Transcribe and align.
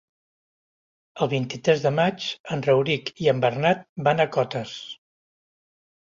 El 1.25 1.27
vint-i-tres 1.33 1.83
de 1.83 1.91
maig 1.97 2.29
en 2.55 2.63
Rauric 2.67 3.11
i 3.25 3.29
en 3.33 3.43
Bernat 3.43 3.83
van 4.09 4.23
a 4.25 4.27
Cotes. 4.37 4.73